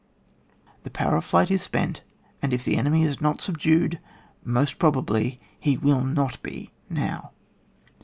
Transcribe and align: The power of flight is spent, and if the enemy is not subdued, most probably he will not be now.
The 0.81 0.89
power 0.89 1.15
of 1.17 1.25
flight 1.25 1.51
is 1.51 1.61
spent, 1.61 2.01
and 2.41 2.53
if 2.53 2.65
the 2.65 2.75
enemy 2.75 3.03
is 3.03 3.21
not 3.21 3.39
subdued, 3.39 3.99
most 4.43 4.79
probably 4.79 5.39
he 5.59 5.77
will 5.77 6.03
not 6.03 6.41
be 6.41 6.71
now. 6.89 7.33